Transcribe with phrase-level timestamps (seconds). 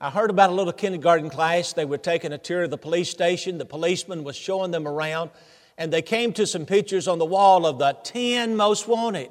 [0.00, 1.72] I heard about a little kindergarten class.
[1.72, 3.58] They were taking a tour of the police station.
[3.58, 5.30] The policeman was showing them around,
[5.76, 9.30] and they came to some pictures on the wall of the 10 most wanted.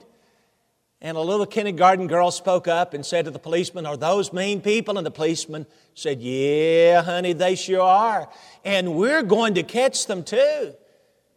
[1.00, 4.60] And a little kindergarten girl spoke up and said to the policeman, Are those mean
[4.60, 4.98] people?
[4.98, 8.27] And the policeman said, Yeah, honey, they sure are.
[8.65, 10.73] And we're going to catch them too.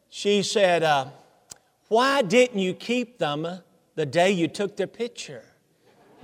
[0.09, 1.07] She said, uh,
[1.87, 3.47] Why didn't you keep them
[3.95, 5.45] the day you took their picture?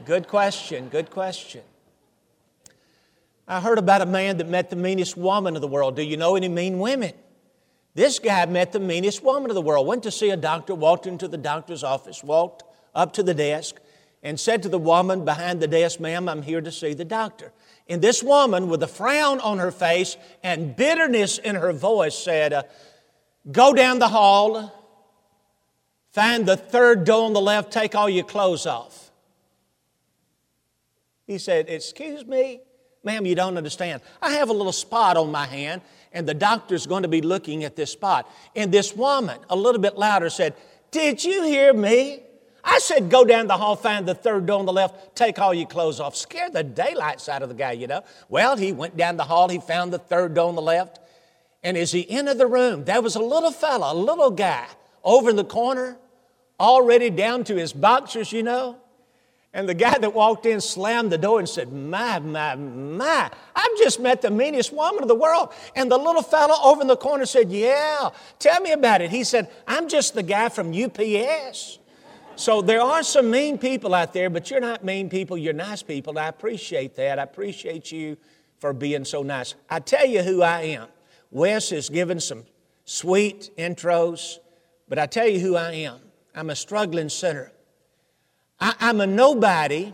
[0.05, 1.63] Good question, good question.
[3.49, 5.97] I heard about a man that met the meanest woman of the world.
[5.97, 7.13] Do you know any mean women?
[7.95, 9.87] This guy met the meanest woman of the world.
[9.87, 13.77] Went to see a doctor, walked into the doctor's office, walked up to the desk,
[14.23, 17.53] and said to the woman behind the desk, Ma'am, I'm here to see the doctor.
[17.89, 22.53] And this woman, with a frown on her face and bitterness in her voice, said,
[22.53, 22.65] uh,
[23.51, 24.73] Go down the hall,
[26.11, 29.13] find the third door on the left, take all your clothes off.
[31.29, 32.61] He said, Excuse me?
[33.07, 34.03] Ma'am, you don't understand.
[34.21, 35.81] I have a little spot on my hand,
[36.13, 38.29] and the doctor's going to be looking at this spot.
[38.57, 40.55] And this woman, a little bit louder, said,
[40.91, 42.25] Did you hear me?
[42.65, 45.55] I said, Go down the hall, find the third door on the left, take all
[45.55, 46.17] your clothes off.
[46.17, 48.03] Scare the daylights out of the guy, you know.
[48.29, 50.99] Well, he went down the hall, he found the third door on the left.
[51.63, 54.67] And as he entered the room, there was a little fella, a little guy,
[55.05, 55.97] over in the corner,
[56.59, 58.79] already down to his boxers, you know.
[59.57, 63.79] And the guy that walked in slammed the door and said, My, my, my, I've
[63.79, 65.49] just met the meanest woman of the world.
[65.75, 69.09] And the little fellow over in the corner said, Yeah, tell me about it.
[69.09, 71.79] He said, I'm just the guy from UPS.
[72.37, 75.83] So there are some mean people out there, but you're not mean people, you're nice
[75.83, 76.19] people.
[76.19, 77.19] I appreciate that.
[77.19, 78.19] I appreciate you
[78.59, 79.55] for being so nice.
[79.71, 80.89] I tell you who I am.
[81.31, 82.45] Wes has given some
[82.85, 84.37] sweet intros,
[84.87, 85.99] but I tell you who I am.
[86.35, 87.53] I'm a struggling sinner.
[88.61, 89.93] I, I'm a nobody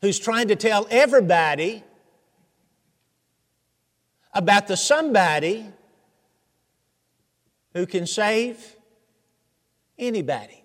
[0.00, 1.82] who's trying to tell everybody
[4.32, 5.66] about the somebody
[7.74, 8.76] who can save
[9.98, 10.62] anybody.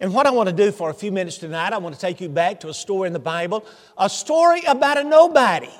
[0.00, 2.20] And what I want to do for a few minutes tonight, I want to take
[2.20, 3.64] you back to a story in the Bible,
[3.96, 5.70] a story about a nobody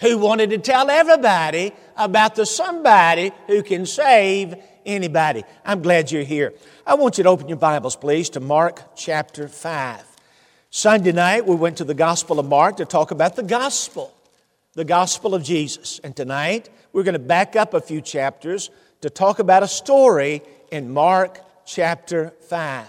[0.00, 4.54] who wanted to tell everybody about the somebody who can save
[4.88, 5.44] anybody.
[5.64, 6.54] I'm glad you're here.
[6.86, 10.02] I want you to open your Bibles, please, to Mark chapter 5.
[10.70, 14.12] Sunday night, we went to the Gospel of Mark to talk about the gospel,
[14.72, 16.00] the gospel of Jesus.
[16.02, 18.70] And tonight, we're going to back up a few chapters
[19.02, 22.86] to talk about a story in Mark chapter 5.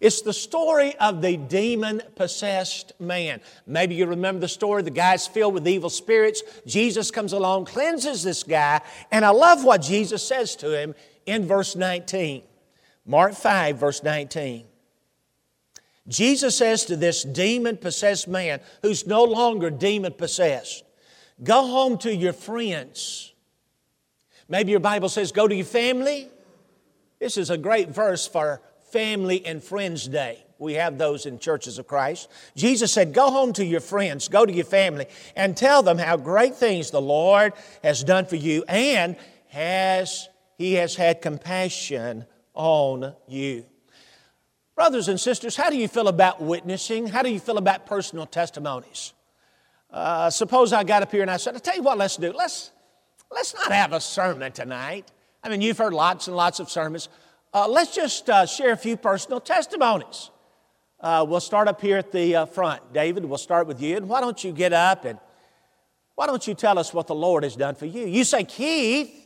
[0.00, 3.40] It's the story of the demon possessed man.
[3.66, 4.82] Maybe you remember the story.
[4.82, 6.42] The guy's filled with evil spirits.
[6.64, 8.80] Jesus comes along, cleanses this guy,
[9.10, 10.94] and I love what Jesus says to him
[11.30, 12.42] in verse 19.
[13.06, 14.64] Mark 5, verse 19.
[16.08, 20.84] Jesus says to this demon possessed man who's no longer demon possessed,
[21.42, 23.32] Go home to your friends.
[24.48, 26.28] Maybe your Bible says, Go to your family.
[27.20, 28.60] This is a great verse for
[28.90, 30.44] Family and Friends Day.
[30.58, 32.28] We have those in churches of Christ.
[32.56, 36.16] Jesus said, Go home to your friends, go to your family, and tell them how
[36.16, 37.52] great things the Lord
[37.84, 39.16] has done for you and
[39.48, 40.28] has
[40.60, 43.64] He has had compassion on you.
[44.74, 47.06] Brothers and sisters, how do you feel about witnessing?
[47.06, 49.14] How do you feel about personal testimonies?
[49.90, 52.34] Uh, suppose I got up here and I said, I'll tell you what, let's do.
[52.34, 52.72] Let's,
[53.30, 55.10] let's not have a sermon tonight.
[55.42, 57.08] I mean, you've heard lots and lots of sermons.
[57.54, 60.28] Uh, let's just uh, share a few personal testimonies.
[61.00, 62.92] Uh, we'll start up here at the uh, front.
[62.92, 63.96] David, we'll start with you.
[63.96, 65.18] And why don't you get up and
[66.16, 68.04] why don't you tell us what the Lord has done for you?
[68.04, 69.19] You say, Keith,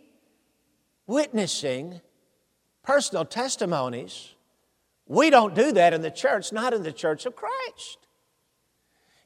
[1.06, 2.00] witnessing
[2.82, 4.34] personal testimonies.
[5.06, 7.98] We don't do that in the church, not in the church of Christ.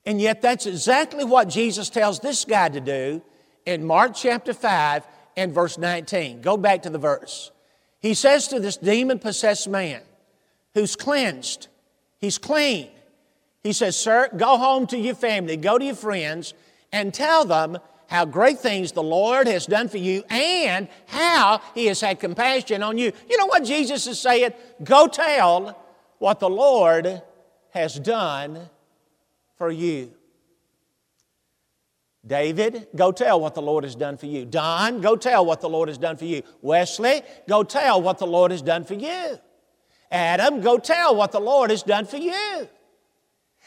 [0.04, 3.22] And yet, that's exactly what Jesus tells this guy to do
[3.66, 5.06] in Mark chapter 5
[5.36, 6.40] and verse 19.
[6.40, 7.50] Go back to the verse.
[8.00, 10.00] He says to this demon possessed man
[10.74, 11.68] who's cleansed,
[12.18, 12.88] he's clean.
[13.62, 16.54] He says, Sir, go home to your family, go to your friends,
[16.92, 17.78] and tell them
[18.08, 22.82] how great things the Lord has done for you and how He has had compassion
[22.82, 23.12] on you.
[23.28, 24.52] You know what Jesus is saying?
[24.82, 25.78] Go tell
[26.18, 27.22] what the Lord
[27.70, 28.68] has done
[29.58, 30.12] for you.
[32.26, 34.44] David, go tell what the Lord has done for you.
[34.44, 36.42] Don, go tell what the Lord has done for you.
[36.62, 39.38] Wesley, go tell what the Lord has done for you.
[40.10, 42.68] Adam, go tell what the Lord has done for you.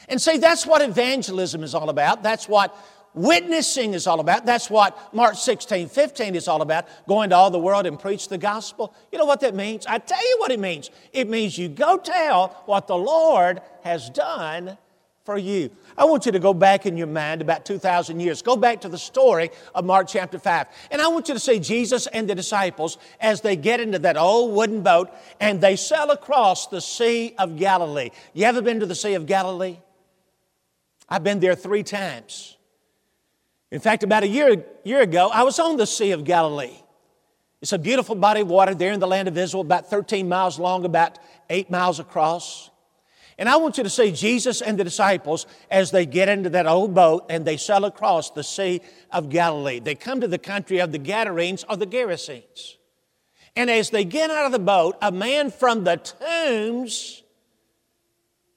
[0.10, 2.24] And see, that's what evangelism is all about.
[2.24, 2.76] That's what
[3.14, 4.46] witnessing is all about.
[4.46, 6.88] That's what Mark 16, 15 is all about.
[7.08, 8.94] Going to all the world and preach the gospel.
[9.12, 9.86] You know what that means?
[9.86, 10.90] I tell you what it means.
[11.14, 14.78] It means you go tell what the Lord has done
[15.24, 15.70] for you.
[15.98, 18.42] I want you to go back in your mind about 2,000 years.
[18.42, 20.68] Go back to the story of Mark chapter 5.
[20.90, 24.18] And I want you to see Jesus and the disciples as they get into that
[24.18, 28.10] old wooden boat and they sail across the Sea of Galilee.
[28.34, 29.78] You ever been to the Sea of Galilee?
[31.08, 32.58] I've been there three times.
[33.72, 36.78] In fact, about a year, year ago, I was on the Sea of Galilee.
[37.62, 40.60] It's a beautiful body of water there in the land of Israel, about 13 miles
[40.60, 41.18] long, about
[41.50, 42.70] 8 miles across.
[43.38, 46.68] And I want you to see Jesus and the disciples as they get into that
[46.68, 48.82] old boat and they sail across the Sea
[49.12, 49.80] of Galilee.
[49.80, 52.76] They come to the country of the Gadarenes or the Gerasenes.
[53.56, 57.24] And as they get out of the boat, a man from the tombs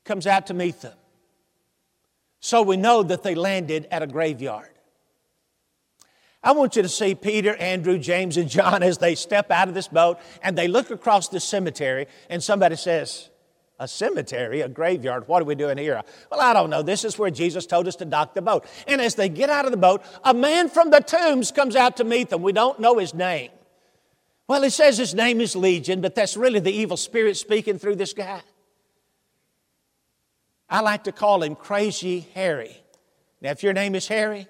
[0.04, 0.96] comes out to meet them.
[2.40, 4.73] So we know that they landed at a graveyard.
[6.44, 9.74] I want you to see Peter, Andrew, James, and John as they step out of
[9.74, 13.30] this boat and they look across the cemetery, and somebody says,
[13.80, 15.26] a cemetery, a graveyard.
[15.26, 16.00] What are we doing here?
[16.30, 16.82] Well, I don't know.
[16.82, 18.66] This is where Jesus told us to dock the boat.
[18.86, 21.96] And as they get out of the boat, a man from the tombs comes out
[21.96, 22.42] to meet them.
[22.42, 23.50] We don't know his name.
[24.46, 27.96] Well, it says his name is Legion, but that's really the evil spirit speaking through
[27.96, 28.42] this guy.
[30.68, 32.76] I like to call him Crazy Harry.
[33.40, 34.46] Now, if your name is Harry,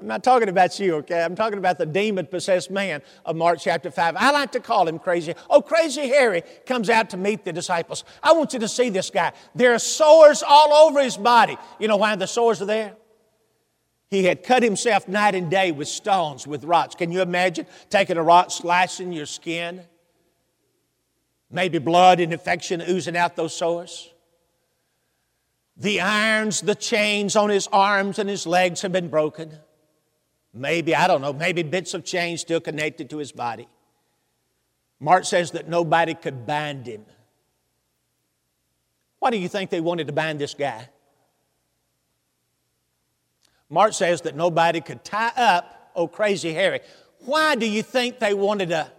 [0.00, 1.22] I'm not talking about you, okay?
[1.22, 4.16] I'm talking about the demon possessed man of Mark chapter 5.
[4.16, 5.34] I like to call him crazy.
[5.50, 8.04] Oh, crazy Harry comes out to meet the disciples.
[8.22, 9.32] I want you to see this guy.
[9.54, 11.58] There are sores all over his body.
[11.78, 12.94] You know why the sores are there?
[14.08, 16.94] He had cut himself night and day with stones, with rocks.
[16.94, 19.82] Can you imagine taking a rock, slicing your skin?
[21.50, 24.10] Maybe blood and infection oozing out those sores.
[25.76, 29.58] The irons, the chains on his arms and his legs have been broken.
[30.52, 33.68] Maybe, I don't know, maybe bits of chain still connected to his body.
[34.98, 37.06] Mark says that nobody could bind him.
[39.20, 40.88] Why do you think they wanted to bind this guy?
[43.68, 46.80] Mark says that nobody could tie up oh crazy Harry.
[47.20, 48.90] Why do you think they wanted to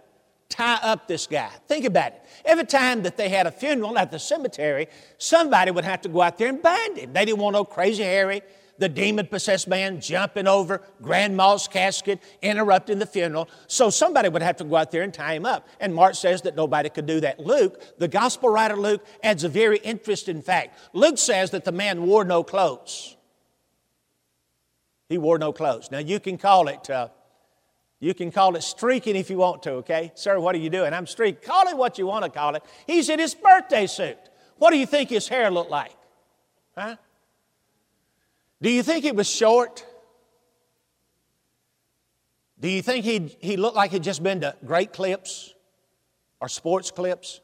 [0.48, 1.50] tie up this guy?
[1.68, 2.22] Think about it.
[2.44, 4.86] Every time that they had a funeral at the cemetery,
[5.18, 7.12] somebody would have to go out there and bind him.
[7.12, 8.42] They didn't want no crazy Harry
[8.82, 13.48] the demon possessed man jumping over grandma's casket, interrupting the funeral.
[13.68, 15.68] So somebody would have to go out there and tie him up.
[15.78, 17.38] And Mark says that nobody could do that.
[17.38, 20.76] Luke, the gospel writer Luke, adds a very interesting fact.
[20.92, 23.16] Luke says that the man wore no clothes.
[25.08, 25.92] He wore no clothes.
[25.92, 26.90] Now you can call it.
[26.90, 27.08] Uh,
[28.00, 30.10] you can call it streaking if you want to, okay?
[30.16, 30.92] Sir, what are you doing?
[30.92, 31.40] I'm streaking.
[31.40, 32.64] Call it what you want to call it.
[32.84, 34.18] He's in his birthday suit.
[34.58, 35.94] What do you think his hair looked like?
[36.76, 36.96] Huh?
[38.62, 39.84] Do you think he was short?
[42.60, 45.52] Do you think he he looked like he'd just been to great clips
[46.40, 47.40] or sports clips?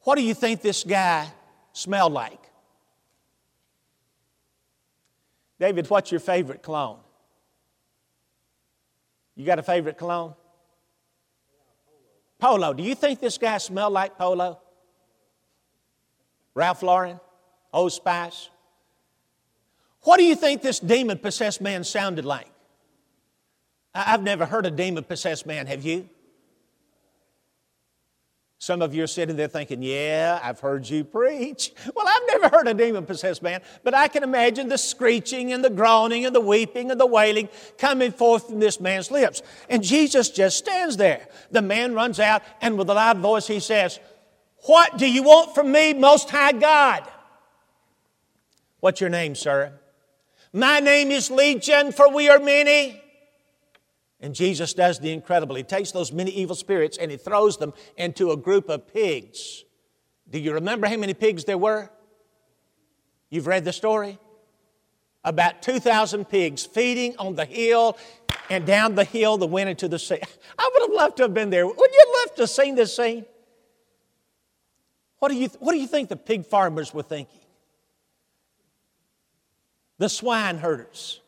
[0.00, 1.30] What do you think this guy
[1.72, 2.40] smelled like?
[5.60, 6.98] David, what's your favorite cologne?
[9.36, 10.34] You got a favorite cologne?
[12.40, 12.72] Polo.
[12.72, 14.60] Do you think this guy smelled like Polo?
[16.54, 17.20] Ralph Lauren?
[17.72, 18.50] Oh, Old Spice.
[20.02, 22.48] What do you think this demon possessed man sounded like?
[23.94, 26.08] I've never heard a demon possessed man, have you?
[28.60, 31.72] Some of you are sitting there thinking, Yeah, I've heard you preach.
[31.94, 35.64] Well, I've never heard a demon possessed man, but I can imagine the screeching and
[35.64, 39.42] the groaning and the weeping and the wailing coming forth from this man's lips.
[39.68, 41.28] And Jesus just stands there.
[41.52, 44.00] The man runs out, and with a loud voice, he says,
[44.62, 47.08] What do you want from me, Most High God?
[48.80, 49.72] What's your name, sir?
[50.52, 53.02] My name is Legion, for we are many.
[54.20, 55.56] And Jesus does the incredible.
[55.56, 59.64] He takes those many evil spirits and he throws them into a group of pigs.
[60.30, 61.90] Do you remember how many pigs there were?
[63.30, 64.18] You've read the story?
[65.24, 67.98] About 2,000 pigs feeding on the hill
[68.48, 70.20] and down the hill that went into the sea.
[70.58, 71.66] I would have loved to have been there.
[71.66, 73.24] Would you love to have seen this scene?
[75.18, 77.40] What do you, what do you think the pig farmers were thinking?
[79.98, 81.20] The swine herders,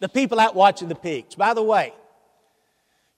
[0.00, 1.34] the people out watching the pigs.
[1.34, 1.94] By the way,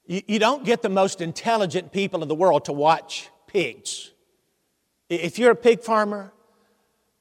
[0.06, 4.12] you, you don't get the most intelligent people in the world to watch pigs.
[5.08, 6.32] If you're a pig farmer,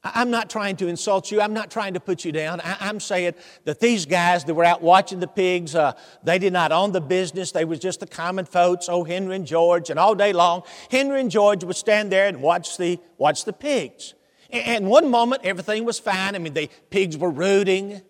[0.04, 1.40] I'm not trying to insult you.
[1.40, 2.60] I'm not trying to put you down.
[2.62, 5.92] I, am saying that these guys that were out watching the pigs, uh,
[6.22, 7.50] they did not own the business.
[7.50, 9.90] They was just the common folks, oh, Henry and George.
[9.90, 13.52] And all day long, Henry and George would stand there and watch the, watch the
[13.52, 14.14] pigs.
[14.50, 16.34] And one moment, everything was fine.
[16.34, 18.00] I mean, the pigs were rooting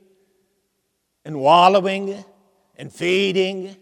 [1.25, 2.25] and wallowing
[2.77, 3.77] and feeding.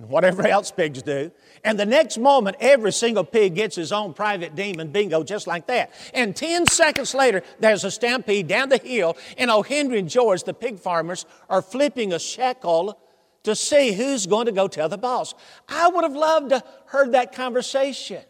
[0.00, 1.30] and whatever else pigs do.
[1.62, 5.66] And the next moment, every single pig gets his own private demon bingo just like
[5.66, 5.92] that.
[6.14, 9.60] And 10 seconds later, there's a stampede down the hill, and O.
[9.62, 12.98] Henry and George, the pig farmers, are flipping a shekel
[13.42, 15.34] to see who's going to go tell the boss.
[15.68, 18.22] I would have loved to heard that conversation.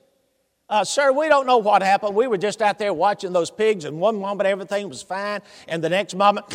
[0.71, 2.15] Uh, sir, we don't know what happened.
[2.15, 5.83] We were just out there watching those pigs, and one moment everything was fine, and
[5.83, 6.47] the next moment,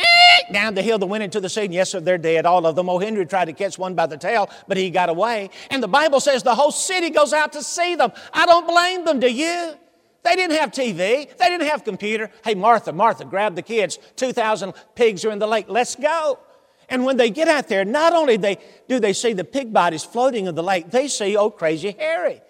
[0.52, 2.74] down the hill, they went into the sea, and yes, sir, they're dead, all of
[2.74, 2.90] them.
[2.90, 2.98] O.
[2.98, 5.48] Henry tried to catch one by the tail, but he got away.
[5.70, 8.10] And the Bible says the whole city goes out to see them.
[8.32, 9.74] I don't blame them, do you?
[10.24, 10.96] They didn't have TV.
[11.36, 12.30] They didn't have computer.
[12.44, 13.96] Hey, Martha, Martha, grab the kids.
[14.16, 15.66] 2,000 pigs are in the lake.
[15.68, 16.40] Let's go.
[16.88, 20.46] And when they get out there, not only do they see the pig bodies floating
[20.46, 22.42] in the lake, they see, oh, crazy Harry.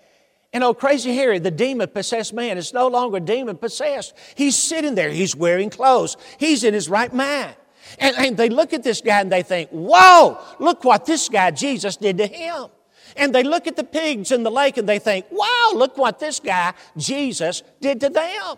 [0.52, 4.14] And oh, crazy Harry, the demon possessed man, is no longer demon possessed.
[4.34, 7.56] He's sitting there, he's wearing clothes, he's in his right mind.
[7.98, 11.50] And, and they look at this guy and they think, whoa, look what this guy,
[11.50, 12.66] Jesus, did to him.
[13.16, 16.18] And they look at the pigs in the lake and they think, wow, look what
[16.18, 18.56] this guy, Jesus, did to them.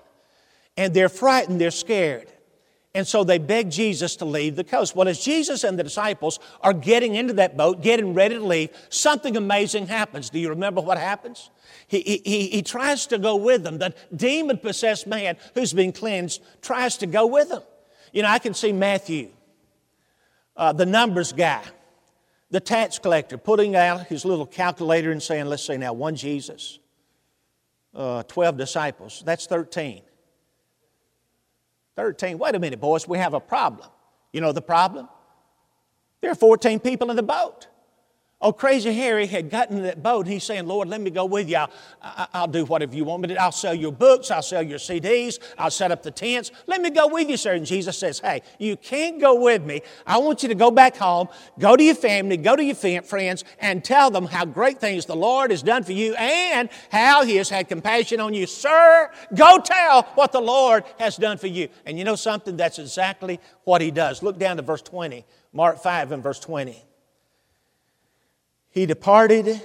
[0.76, 2.28] And they're frightened, they're scared.
[2.94, 4.94] And so they beg Jesus to leave the coast.
[4.94, 8.70] Well, as Jesus and the disciples are getting into that boat, getting ready to leave,
[8.88, 10.30] something amazing happens.
[10.30, 11.50] Do you remember what happens?
[11.88, 13.78] He, he, he tries to go with them.
[13.78, 17.62] The demon possessed man who's been cleansed tries to go with them.
[18.12, 19.30] You know, I can see Matthew,
[20.56, 21.62] uh, the numbers guy,
[22.50, 26.78] the tax collector, putting out his little calculator and saying, let's say now, one Jesus,
[27.92, 30.02] uh, 12 disciples, that's 13.
[31.96, 32.38] 13.
[32.38, 33.88] Wait a minute, boys, we have a problem.
[34.32, 35.08] You know the problem?
[36.20, 37.68] There are 14 people in the boat.
[38.44, 40.26] Oh, Crazy Harry had gotten in that boat.
[40.26, 41.56] He's saying, Lord, let me go with you.
[41.56, 41.70] I'll,
[42.34, 43.42] I'll, do whatever you want me to.
[43.42, 44.30] I'll sell your books.
[44.30, 45.38] I'll sell your CDs.
[45.56, 46.50] I'll set up the tents.
[46.66, 47.54] Let me go with you, sir.
[47.54, 49.80] And Jesus says, Hey, you can't go with me.
[50.06, 53.44] I want you to go back home, go to your family, go to your friends,
[53.60, 57.36] and tell them how great things the Lord has done for you and how He
[57.36, 58.46] has had compassion on you.
[58.46, 61.70] Sir, go tell what the Lord has done for you.
[61.86, 62.58] And you know something?
[62.58, 64.22] That's exactly what He does.
[64.22, 65.24] Look down to verse 20,
[65.54, 66.84] Mark 5 and verse 20
[68.74, 69.62] he departed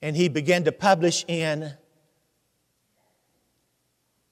[0.00, 1.74] and he began to publish in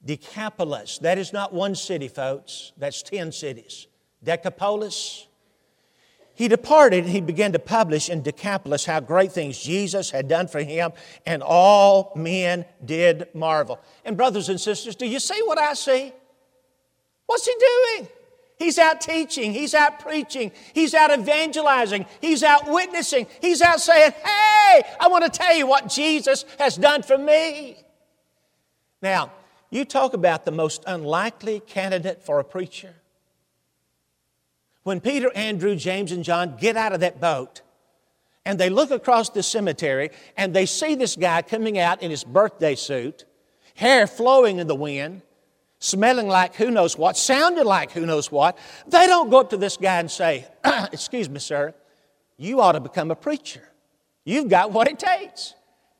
[0.03, 0.97] Decapolis.
[0.97, 3.85] That is not one city, folks, that's 10 cities.
[4.23, 5.27] Decapolis.
[6.33, 10.47] He departed and he began to publish in Decapolis how great things Jesus had done
[10.47, 10.91] for him,
[11.25, 13.79] and all men did marvel.
[14.03, 16.11] And, brothers and sisters, do you see what I see?
[17.27, 18.09] What's he doing?
[18.57, 19.53] He's out teaching.
[19.53, 20.51] He's out preaching.
[20.73, 22.05] He's out evangelizing.
[22.21, 23.27] He's out witnessing.
[23.41, 27.77] He's out saying, Hey, I want to tell you what Jesus has done for me.
[29.01, 29.31] Now,
[29.69, 32.93] you talk about the most unlikely candidate for a preacher.
[34.83, 37.61] When Peter, Andrew, James, and John get out of that boat
[38.45, 42.23] and they look across the cemetery and they see this guy coming out in his
[42.23, 43.25] birthday suit,
[43.73, 45.23] hair flowing in the wind,
[45.79, 49.57] smelling like who knows what, sounding like who knows what, they don't go up to
[49.57, 50.47] this guy and say,
[50.91, 51.73] Excuse me, sir,
[52.37, 53.67] you ought to become a preacher.
[54.23, 55.53] You've got what it takes.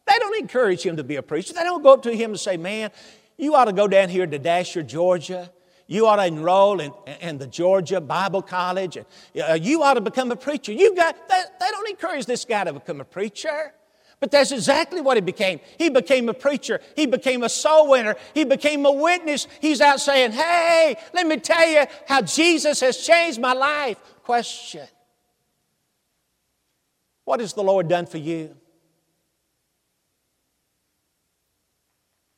[0.07, 1.53] They don't encourage him to be a preacher.
[1.53, 2.91] They don't go up to him and say, Man,
[3.37, 5.51] you ought to go down here to Dasher, Georgia.
[5.87, 6.91] You ought to enroll in,
[7.21, 8.97] in the Georgia Bible College.
[8.97, 10.71] Uh, you ought to become a preacher.
[10.71, 13.73] You've got, they, they don't encourage this guy to become a preacher.
[14.19, 15.59] But that's exactly what he became.
[15.77, 16.79] He became a preacher.
[16.95, 18.15] He became a soul winner.
[18.33, 19.47] He became a witness.
[19.59, 23.97] He's out saying, Hey, let me tell you how Jesus has changed my life.
[24.23, 24.87] Question
[27.25, 28.55] What has the Lord done for you?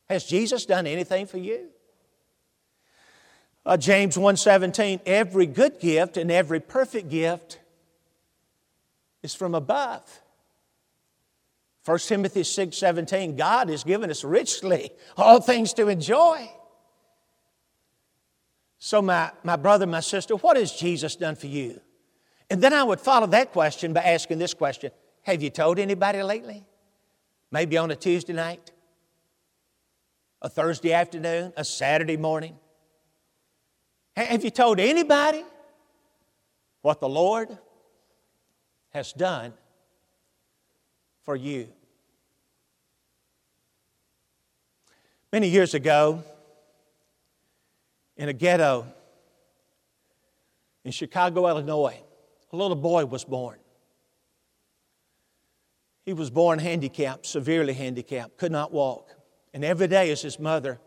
[0.09, 1.67] Has Jesus done anything for you?
[3.65, 7.59] Uh, James 1:17 every good gift and every perfect gift
[9.21, 10.21] is from above
[11.87, 16.51] 1 Timothy 6 17, God has given us richly all things to enjoy.
[18.77, 21.79] So, my, my brother, my sister, what has Jesus done for you?
[22.49, 24.91] And then I would follow that question by asking this question
[25.21, 26.65] Have you told anybody lately?
[27.51, 28.73] Maybe on a Tuesday night,
[30.41, 32.57] a Thursday afternoon, a Saturday morning?
[34.17, 35.45] Have you told anybody
[36.81, 37.57] what the Lord
[38.89, 39.53] has done
[41.23, 41.69] for you?
[45.37, 46.23] Many years ago,
[48.15, 48.87] in a ghetto
[50.83, 52.01] in Chicago, Illinois,
[52.51, 53.59] a little boy was born.
[56.07, 59.11] He was born handicapped, severely handicapped, could not walk.
[59.53, 60.79] And every day, as his mother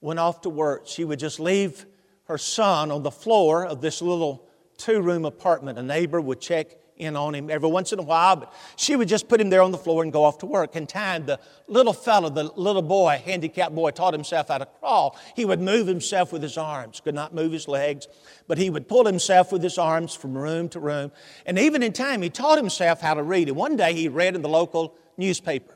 [0.00, 1.84] went off to work, she would just leave
[2.26, 5.80] her son on the floor of this little two room apartment.
[5.80, 9.08] A neighbor would check in on him every once in a while, but she would
[9.08, 10.76] just put him there on the floor and go off to work.
[10.76, 15.18] In time, the little fellow, the little boy, handicapped boy, taught himself how to crawl.
[15.34, 18.06] He would move himself with his arms, could not move his legs,
[18.46, 21.12] but he would pull himself with his arms from room to room.
[21.46, 23.48] And even in time, he taught himself how to read.
[23.48, 25.74] And one day he read in the local newspaper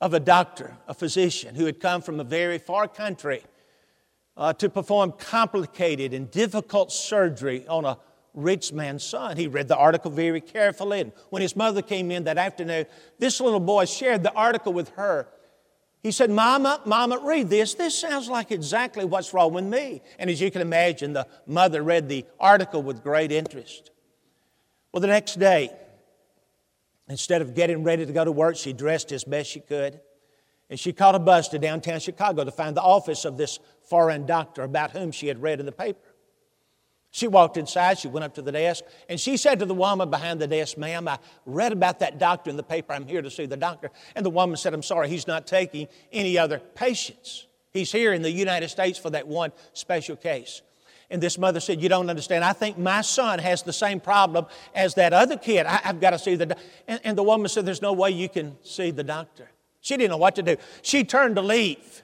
[0.00, 3.42] of a doctor, a physician, who had come from a very far country
[4.36, 7.98] uh, to perform complicated and difficult surgery on a
[8.34, 9.36] rich man's son.
[9.36, 12.86] He read the article very carefully, and when his mother came in that afternoon,
[13.18, 15.28] this little boy shared the article with her.
[16.02, 17.72] He said, Mama, Mama, read this.
[17.72, 20.02] This sounds like exactly what's wrong with me.
[20.18, 23.90] And as you can imagine, the mother read the article with great interest.
[24.92, 25.70] Well, the next day,
[27.08, 29.98] instead of getting ready to go to work, she dressed as best she could.
[30.68, 34.26] And she caught a bus to downtown Chicago to find the office of this foreign
[34.26, 36.00] doctor about whom she had read in the paper.
[37.14, 40.10] She walked inside, she went up to the desk, and she said to the woman
[40.10, 42.92] behind the desk, Ma'am, I read about that doctor in the paper.
[42.92, 43.92] I'm here to see the doctor.
[44.16, 47.46] And the woman said, I'm sorry, he's not taking any other patients.
[47.72, 50.62] He's here in the United States for that one special case.
[51.08, 52.42] And this mother said, You don't understand.
[52.42, 55.66] I think my son has the same problem as that other kid.
[55.66, 56.64] I, have got to see the doctor.
[56.88, 59.48] And, and the woman said, There's no way you can see the doctor.
[59.80, 60.56] She didn't know what to do.
[60.82, 62.02] She turned to leave.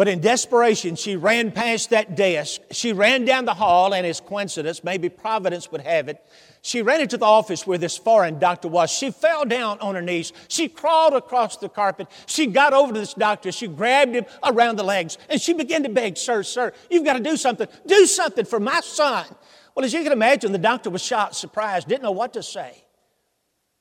[0.00, 2.62] But in desperation, she ran past that desk.
[2.70, 6.24] She ran down the hall, and as coincidence, maybe Providence would have it,
[6.62, 8.90] she ran into the office where this foreign doctor was.
[8.90, 10.32] She fell down on her knees.
[10.48, 12.08] She crawled across the carpet.
[12.24, 13.52] She got over to this doctor.
[13.52, 17.18] She grabbed him around the legs, and she began to beg, Sir, sir, you've got
[17.18, 17.68] to do something.
[17.86, 19.26] Do something for my son.
[19.74, 22.86] Well, as you can imagine, the doctor was shocked, surprised, didn't know what to say.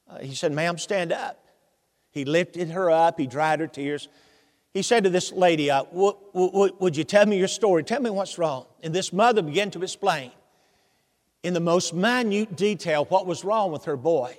[0.05, 1.45] Uh, he said, Ma'am, stand up.
[2.11, 4.09] He lifted her up, he dried her tears.
[4.73, 7.83] He said to this lady, uh, w- w- Would you tell me your story?
[7.83, 8.65] Tell me what's wrong.
[8.83, 10.31] And this mother began to explain
[11.43, 14.37] in the most minute detail what was wrong with her boy.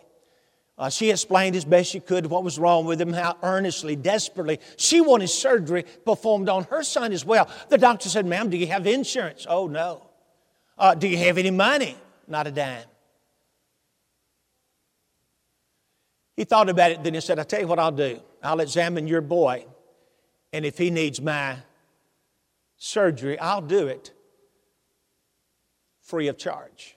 [0.79, 4.59] Uh, she explained as best she could what was wrong with him, how earnestly, desperately
[4.77, 7.51] she wanted surgery performed on her son as well.
[7.69, 9.47] The doctor said, Ma'am, do you have insurance?
[9.49, 10.07] Oh, no.
[10.79, 11.97] Uh, do you have any money?
[12.27, 12.85] Not a dime.
[16.35, 18.21] He thought about it, then he said, I'll tell you what I'll do.
[18.43, 19.67] I'll examine your boy
[20.53, 21.57] and if he needs my
[22.77, 24.13] surgery, I'll do it
[26.03, 26.97] free of charge.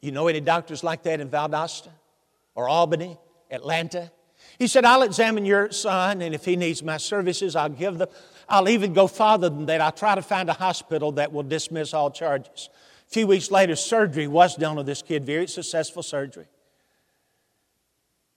[0.00, 1.90] You know any doctors like that in Valdosta
[2.54, 3.18] or Albany,
[3.50, 4.10] Atlanta?
[4.58, 8.08] He said, I'll examine your son, and if he needs my services, I'll give them.
[8.48, 9.80] I'll even go farther than that.
[9.80, 12.70] I'll try to find a hospital that will dismiss all charges.
[13.08, 16.46] A few weeks later, surgery was done on this kid, very successful surgery.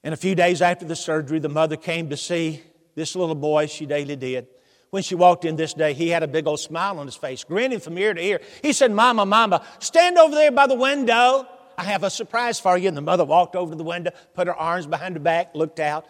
[0.03, 2.63] And a few days after the surgery, the mother came to see
[2.95, 4.47] this little boy, she daily did.
[4.89, 7.43] When she walked in this day, he had a big old smile on his face,
[7.43, 8.41] grinning from ear to ear.
[8.61, 11.47] He said, Mama, Mama, stand over there by the window.
[11.77, 12.89] I have a surprise for you.
[12.89, 15.79] And the mother walked over to the window, put her arms behind her back, looked
[15.79, 16.05] out.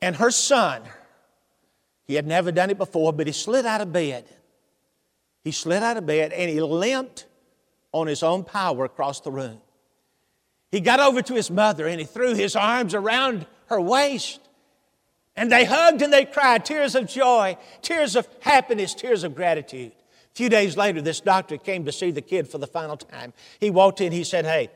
[0.00, 0.82] And her son,
[2.04, 4.24] he had never done it before, but he slid out of bed.
[5.44, 7.26] He slid out of bed and he limped
[7.90, 9.60] on his own power across the room.
[10.70, 14.40] He got over to his mother and he threw his arms around her waist.
[15.36, 19.92] And they hugged and they cried tears of joy, tears of happiness, tears of gratitude.
[20.32, 23.32] A few days later, this doctor came to see the kid for the final time.
[23.60, 24.70] He walked in, he said, Hey,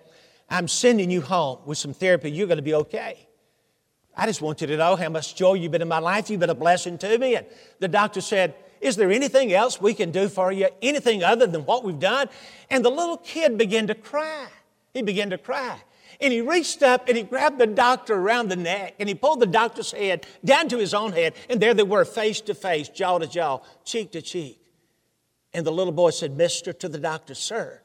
[0.49, 2.31] I'm sending you home with some therapy.
[2.31, 3.27] You're going to be okay.
[4.17, 6.31] I just want you to know how much joy you've been in my life.
[6.31, 7.37] You've been a blessing to me.
[7.37, 7.47] And
[7.81, 10.69] the doctor said, Is there anything else we can do for you?
[10.81, 12.29] Anything other than what we've done?
[12.71, 14.47] And the little kid began to cry.
[14.95, 15.79] He began to cry.
[16.21, 19.41] And he reached up and he grabbed the doctor around the neck and he pulled
[19.41, 21.35] the doctor's head down to his own head.
[21.51, 24.61] And there they were, face to face, jaw to jaw, cheek to cheek.
[25.53, 27.81] And the little boy said, Mister, to the doctor, Sir,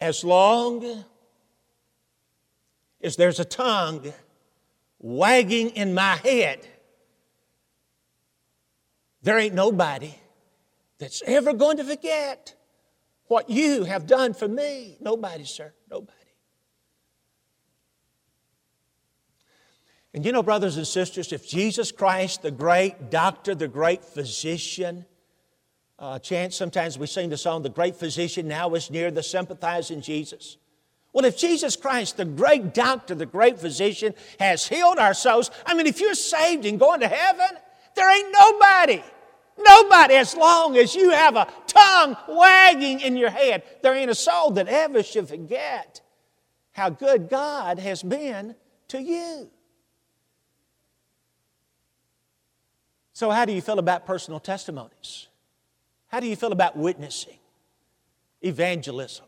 [0.00, 1.04] as long
[3.02, 4.12] as there's a tongue
[4.98, 6.66] wagging in my head,
[9.22, 10.14] there ain't nobody
[10.98, 12.54] that's ever going to forget
[13.26, 14.96] what you have done for me.
[15.00, 16.17] Nobody, sir, nobody.
[20.14, 25.04] And you know, brothers and sisters, if Jesus Christ, the great doctor, the great physician,
[25.98, 30.00] uh, chance sometimes we sing the song, The Great Physician Now is Near, the sympathizing
[30.00, 30.56] Jesus.
[31.12, 35.74] Well, if Jesus Christ, the great doctor, the great physician, has healed our souls, I
[35.74, 37.48] mean, if you're saved and going to heaven,
[37.96, 39.02] there ain't nobody,
[39.58, 44.14] nobody, as long as you have a tongue wagging in your head, there ain't a
[44.14, 46.00] soul that ever should forget
[46.72, 48.54] how good God has been
[48.88, 49.50] to you.
[53.18, 55.26] So, how do you feel about personal testimonies?
[56.06, 57.38] How do you feel about witnessing,
[58.42, 59.26] evangelism,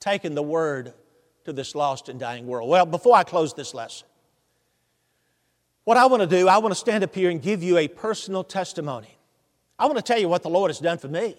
[0.00, 0.94] taking the word
[1.44, 2.70] to this lost and dying world?
[2.70, 4.08] Well, before I close this lesson,
[5.84, 7.88] what I want to do, I want to stand up here and give you a
[7.88, 9.18] personal testimony.
[9.78, 11.36] I want to tell you what the Lord has done for me.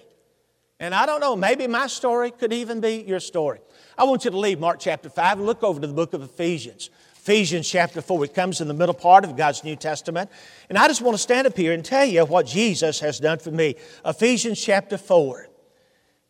[0.80, 3.60] And I don't know, maybe my story could even be your story.
[3.98, 6.22] I want you to leave Mark chapter 5 and look over to the book of
[6.22, 6.92] Ephesians.
[7.24, 10.30] Ephesians chapter 4, it comes in the middle part of God's New Testament.
[10.68, 13.40] And I just want to stand up here and tell you what Jesus has done
[13.40, 13.78] for me.
[14.04, 15.48] Ephesians chapter 4.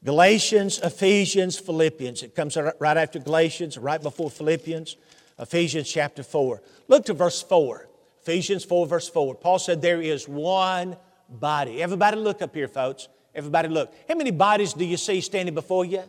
[0.05, 2.21] Galatians, Ephesians, Philippians.
[2.21, 4.95] It comes right after Galatians, right before Philippians.
[5.39, 6.61] Ephesians chapter 4.
[6.87, 7.89] Look to verse 4.
[8.21, 9.33] Ephesians 4, verse 4.
[9.33, 10.95] Paul said, There is one
[11.27, 11.81] body.
[11.81, 13.07] Everybody look up here, folks.
[13.33, 13.91] Everybody look.
[14.07, 16.03] How many bodies do you see standing before you?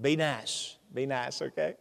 [0.00, 0.74] Be nice.
[0.92, 1.76] Be nice, okay?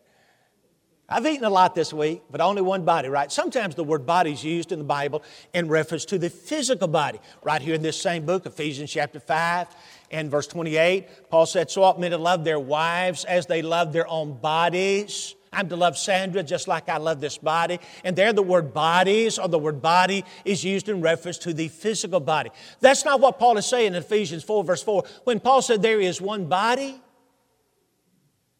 [1.08, 3.32] I've eaten a lot this week, but only one body, right?
[3.32, 5.22] Sometimes the word body is used in the Bible
[5.54, 7.20] in reference to the physical body.
[7.44, 9.68] Right here in this same book, Ephesians chapter 5
[10.10, 13.94] and verse 28, Paul said, So ought men to love their wives as they love
[13.94, 15.36] their own bodies.
[15.54, 17.80] I'm to love Sandra just like I love this body.
[18.04, 21.68] And there, the word bodies or the word body is used in reference to the
[21.68, 22.50] physical body.
[22.82, 25.04] That's not what Paul is saying in Ephesians 4, verse 4.
[25.24, 27.00] When Paul said there is one body,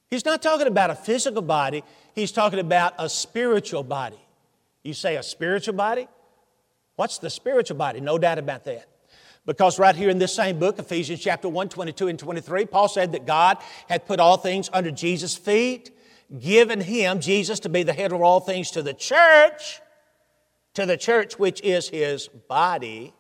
[0.10, 1.84] he's not talking about a physical body,
[2.16, 4.20] he's talking about a spiritual body.
[4.84, 6.08] You say a spiritual body?
[6.96, 8.00] What's the spiritual body?
[8.00, 8.88] No doubt about that.
[9.46, 13.12] Because right here in this same book, Ephesians chapter 1, 22 and 23, Paul said
[13.12, 15.92] that God had put all things under Jesus' feet,
[16.40, 19.82] given him, Jesus, to be the head of all things to the church,
[20.74, 23.14] to the church which is his body.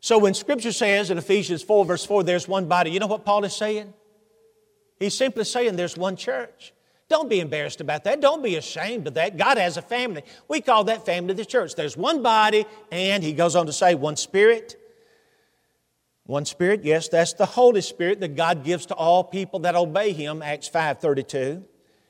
[0.00, 3.24] So when scripture says in Ephesians 4, verse 4, there's one body, you know what
[3.24, 3.92] Paul is saying?
[5.00, 6.72] He's simply saying there's one church.
[7.08, 8.20] Don't be embarrassed about that.
[8.20, 9.36] Don't be ashamed of that.
[9.36, 10.22] God has a family.
[10.48, 11.74] We call that family the church.
[11.76, 14.76] There's one body, and he goes on to say, one spirit.
[16.24, 20.12] One spirit, yes, that's the Holy Spirit that God gives to all people that obey
[20.12, 21.62] him, Acts 5:32.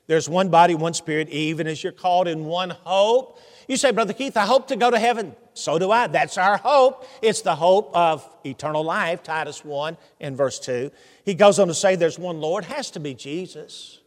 [0.07, 3.39] There's one body, one spirit, even as you're called in one hope.
[3.67, 5.35] You say, Brother Keith, I hope to go to heaven.
[5.53, 6.07] So do I.
[6.07, 7.05] That's our hope.
[7.21, 10.89] It's the hope of eternal life, Titus 1 and verse 2.
[11.25, 13.99] He goes on to say there's one Lord, has to be Jesus.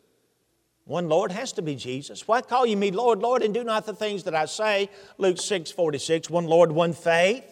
[0.91, 2.27] One Lord has to be Jesus.
[2.27, 4.91] Why call you me Lord, Lord, and do not the things that I say?
[5.19, 6.29] Luke 6 46.
[6.29, 7.45] One Lord, one faith.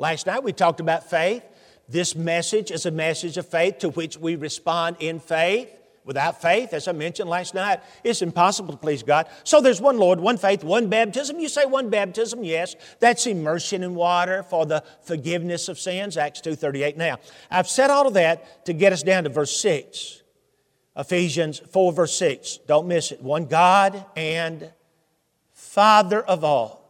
[0.00, 1.44] Last night we talked about faith.
[1.88, 5.70] This message is a message of faith to which we respond in faith.
[6.04, 9.28] Without faith, as I mentioned last night, it's impossible to please God.
[9.44, 11.38] So there's one Lord, one faith, one baptism.
[11.38, 12.74] You say one baptism, yes.
[12.98, 16.96] That's immersion in water for the forgiveness of sins, Acts 2.38.
[16.96, 17.18] Now,
[17.52, 20.23] I've said all of that to get us down to verse 6.
[20.96, 22.58] Ephesians 4, verse 6.
[22.66, 23.20] Don't miss it.
[23.20, 24.72] One God and
[25.52, 26.84] Father of all,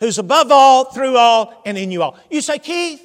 [0.00, 2.18] who's above all, through all, and in you all.
[2.30, 3.02] You say, Keith,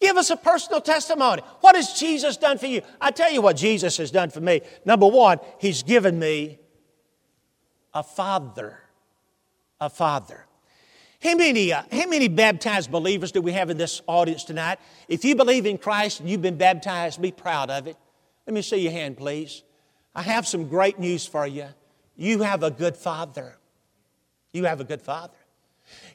[0.00, 1.42] give us a personal testimony.
[1.60, 2.82] What has Jesus done for you?
[3.00, 4.60] I tell you what Jesus has done for me.
[4.84, 6.58] Number one, He's given me
[7.92, 8.78] a father.
[9.80, 10.46] A father.
[11.22, 14.78] How many, uh, how many baptized believers do we have in this audience tonight?
[15.08, 17.96] If you believe in Christ and you've been baptized, be proud of it.
[18.50, 19.62] Let me see your hand, please.
[20.12, 21.68] I have some great news for you.
[22.16, 23.56] You have a good father.
[24.52, 25.36] You have a good father.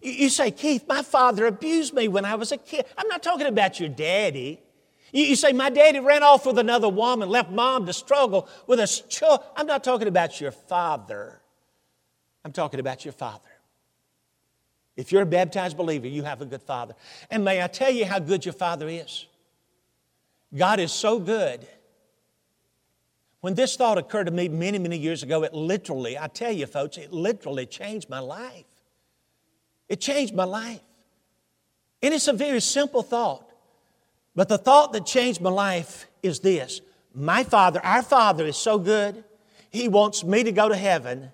[0.02, 2.88] You say, Keith, my father abused me when I was a kid.
[2.98, 4.62] I'm not talking about your daddy.
[5.14, 9.04] You say, my daddy ran off with another woman, left mom to struggle with a
[9.08, 9.42] child.
[9.56, 11.40] I'm not talking about your father.
[12.44, 13.48] I'm talking about your father.
[14.98, 16.96] If you're a baptized believer, you have a good father.
[17.32, 19.26] And may I tell you how good your father is?
[20.54, 21.66] God is so good
[23.46, 26.66] when this thought occurred to me many, many years ago, it literally, I tell you
[26.66, 28.66] folks, it literally changed my life.
[29.88, 30.82] It changed my life.
[32.02, 33.48] And it's a very simple thought.
[34.36, 36.82] But the thought that changed my life is this
[37.14, 39.24] My Father, our Father, is so good,
[39.70, 41.30] He wants me to go to heaven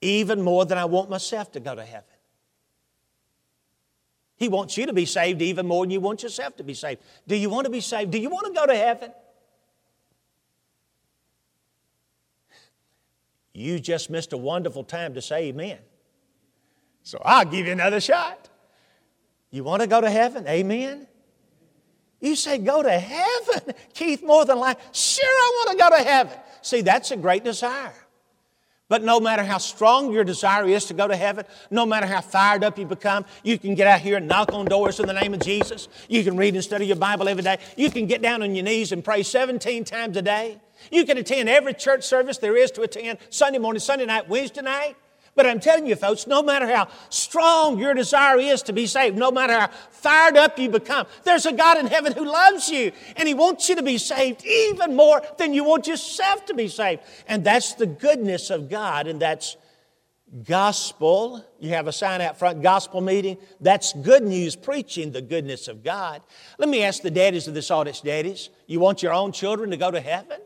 [0.00, 2.16] even more than I want myself to go to heaven.
[4.34, 7.00] He wants you to be saved even more than you want yourself to be saved.
[7.28, 8.10] Do you want to be saved?
[8.10, 9.12] Do you want to go to heaven?
[13.54, 15.78] You just missed a wonderful time to say amen.
[17.02, 18.48] So I'll give you another shot.
[19.50, 20.46] You want to go to heaven?
[20.48, 21.06] Amen.
[22.20, 26.04] You say, go to heaven, Keith, more than like, sure, I want to go to
[26.04, 26.38] heaven.
[26.62, 27.92] See, that's a great desire.
[28.92, 32.20] But no matter how strong your desire is to go to heaven, no matter how
[32.20, 35.14] fired up you become, you can get out here and knock on doors in the
[35.14, 35.88] name of Jesus.
[36.10, 37.56] You can read and study your Bible every day.
[37.78, 40.60] You can get down on your knees and pray 17 times a day.
[40.90, 44.60] You can attend every church service there is to attend Sunday morning, Sunday night, Wednesday
[44.60, 44.96] night.
[45.34, 49.16] But I'm telling you, folks, no matter how strong your desire is to be saved,
[49.16, 52.92] no matter how fired up you become, there's a God in heaven who loves you,
[53.16, 56.68] and He wants you to be saved even more than you want yourself to be
[56.68, 57.02] saved.
[57.26, 59.56] And that's the goodness of God, and that's
[60.44, 61.44] gospel.
[61.60, 63.38] You have a sign out front, gospel meeting.
[63.60, 66.22] That's good news preaching the goodness of God.
[66.58, 69.76] Let me ask the daddies of this audience, daddies, you want your own children to
[69.76, 70.40] go to heaven?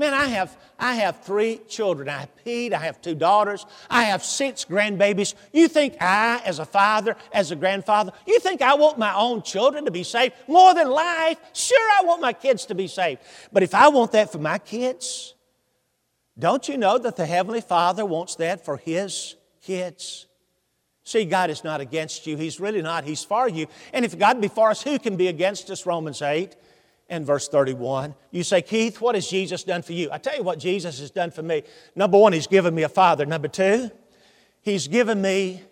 [0.00, 2.08] Man, I have, I have three children.
[2.08, 5.34] I have Pete, I have two daughters, I have six grandbabies.
[5.52, 9.42] You think I, as a father, as a grandfather, you think I want my own
[9.42, 11.38] children to be saved more than life?
[11.52, 13.20] Sure, I want my kids to be saved.
[13.52, 15.34] But if I want that for my kids,
[16.38, 20.28] don't you know that the Heavenly Father wants that for His kids?
[21.04, 22.38] See, God is not against you.
[22.38, 23.04] He's really not.
[23.04, 23.66] He's for you.
[23.92, 25.84] And if God be for us, who can be against us?
[25.84, 26.56] Romans 8
[27.10, 28.14] and verse 31.
[28.30, 30.08] You say, Keith, what has Jesus done for you?
[30.10, 31.64] I tell you what Jesus has done for me.
[31.94, 33.26] Number one, He's given me a father.
[33.26, 33.90] Number two,
[34.62, 35.62] He's given me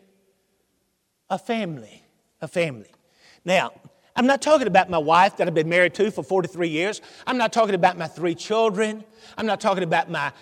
[1.31, 2.03] a family.
[2.41, 2.93] A family.
[3.45, 3.73] Now,
[4.15, 7.01] I'm not talking about my wife that I've been married to for 43 years.
[7.27, 9.05] I'm not talking about my three children.
[9.37, 10.33] I'm not talking about my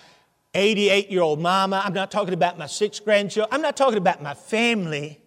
[0.55, 1.81] 88 year old mama.
[1.85, 3.53] I'm not talking about my six grandchildren.
[3.53, 5.21] I'm not talking about my family.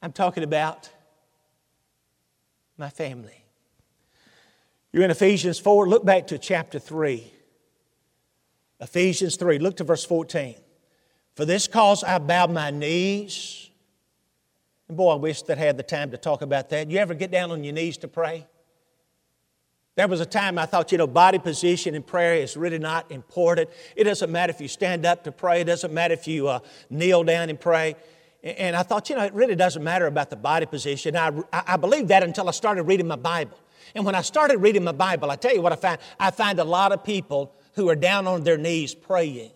[0.00, 0.90] I'm talking about
[2.76, 3.41] my family.
[4.92, 5.88] You're in Ephesians 4.
[5.88, 7.32] Look back to chapter 3.
[8.80, 9.58] Ephesians 3.
[9.58, 10.54] Look to verse 14.
[11.34, 13.70] For this cause I bow my knees.
[14.88, 16.90] And boy, I wish that I had the time to talk about that.
[16.90, 18.46] You ever get down on your knees to pray?
[19.94, 23.10] There was a time I thought, you know, body position in prayer is really not
[23.10, 23.70] important.
[23.94, 26.60] It doesn't matter if you stand up to pray, it doesn't matter if you uh,
[26.88, 27.96] kneel down and pray.
[28.42, 31.14] And I thought, you know, it really doesn't matter about the body position.
[31.14, 33.58] I, I believed that until I started reading my Bible.
[33.94, 35.98] And when I started reading my Bible, I tell you what I find.
[36.18, 39.52] I find a lot of people who are down on their knees praying.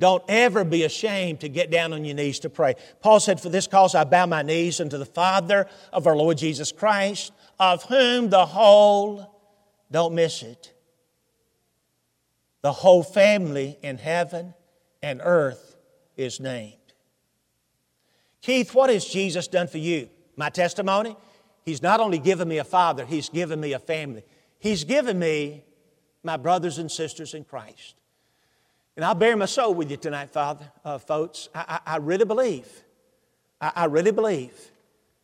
[0.00, 2.74] Don't ever be ashamed to get down on your knees to pray.
[3.00, 6.38] Paul said, For this cause I bow my knees unto the Father of our Lord
[6.38, 9.40] Jesus Christ, of whom the whole,
[9.90, 10.72] don't miss it,
[12.62, 14.54] the whole family in heaven
[15.02, 15.76] and earth
[16.16, 16.74] is named.
[18.40, 20.08] Keith, what has Jesus done for you?
[20.36, 21.16] My testimony?
[21.68, 24.22] He's not only given me a father, He's given me a family.
[24.58, 25.64] He's given me
[26.22, 27.94] my brothers and sisters in Christ.
[28.96, 31.50] And I'll bare my soul with you tonight, Father, uh, folks.
[31.54, 32.66] I, I, I, really believe,
[33.60, 34.54] I, I really believe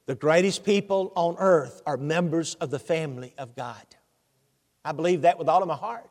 [0.04, 3.86] the greatest people on earth are members of the family of God.
[4.84, 6.10] I believe that with all of my heart.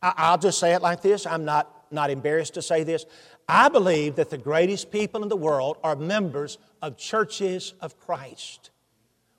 [0.00, 1.26] I, will just say it like this.
[1.26, 3.04] I'm not, not embarrassed to say this.
[3.48, 8.70] I believe that the greatest people in the world are members of churches of Christ.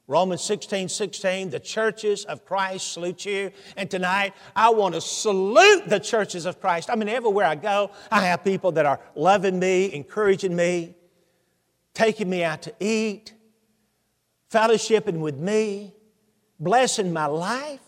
[0.08, 3.52] Romans 16, 16, the churches of Christ salute you.
[3.76, 6.90] And tonight, I want to salute the churches of Christ.
[6.92, 10.96] I mean, everywhere I go, I have people that are loving me, encouraging me,
[11.96, 13.34] taking me out to eat,
[14.52, 15.96] fellowshipping with me,
[16.60, 17.80] blessing my life.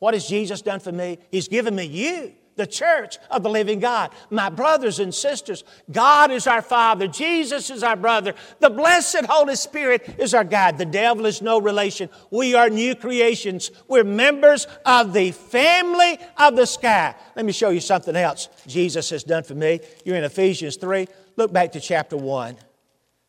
[0.00, 1.18] What has Jesus done for me?
[1.30, 4.10] He's given me you the church of the living God.
[4.30, 9.56] My brothers and sisters, God is our Father, Jesus is our brother, the blessed Holy
[9.56, 10.78] Spirit is our God.
[10.78, 12.08] The devil is no relation.
[12.30, 13.70] We are new creations.
[13.88, 17.14] We're members of the family of the sky.
[17.36, 19.80] Let me show you something else Jesus has done for me.
[20.04, 21.06] You're in Ephesians 3.
[21.36, 22.56] Look back to chapter 1.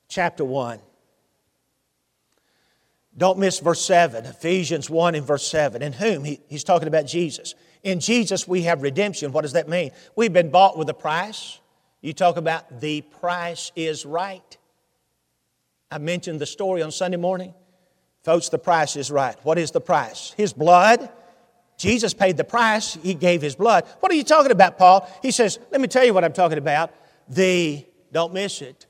[0.08, 0.80] Chapter 1.
[3.18, 5.82] Don't miss verse 7, Ephesians 1 and verse 7.
[5.82, 6.24] In whom?
[6.24, 7.56] He, he's talking about Jesus.
[7.84, 9.32] In Jesus, we have redemption.
[9.32, 9.92] What does that mean?
[10.16, 11.60] We've been bought with a price.
[12.02, 14.58] You talk about the price is right.
[15.90, 17.54] I mentioned the story on Sunday morning.
[18.24, 19.36] Folks, the price is right.
[19.44, 20.34] What is the price?
[20.36, 21.10] His blood.
[21.78, 22.96] Jesus paid the price.
[22.96, 23.86] He gave His blood.
[24.00, 25.10] What are you talking about, Paul?
[25.22, 26.92] He says, Let me tell you what I'm talking about.
[27.30, 28.86] The, don't miss it,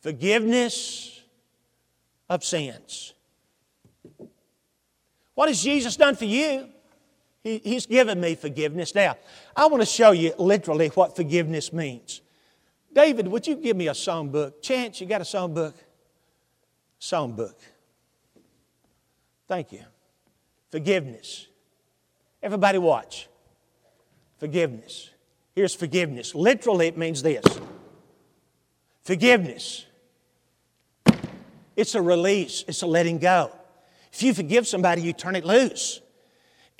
[0.00, 1.22] forgiveness
[2.28, 3.14] of sins.
[5.34, 6.68] What has Jesus done for you?
[7.48, 8.94] He, he's given me forgiveness.
[8.94, 9.16] Now,
[9.56, 12.20] I want to show you literally what forgiveness means.
[12.92, 14.60] David, would you give me a songbook?
[14.60, 15.72] Chance, you got a songbook?
[17.00, 17.54] Songbook.
[19.46, 19.82] Thank you.
[20.70, 21.46] Forgiveness.
[22.42, 23.28] Everybody watch.
[24.38, 25.08] Forgiveness.
[25.54, 26.34] Here's forgiveness.
[26.34, 27.44] Literally, it means this
[29.04, 29.86] forgiveness.
[31.76, 33.50] It's a release, it's a letting go.
[34.12, 36.02] If you forgive somebody, you turn it loose.